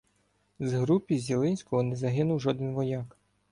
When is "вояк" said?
2.73-3.17